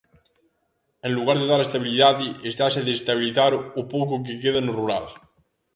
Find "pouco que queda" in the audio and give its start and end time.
3.93-4.61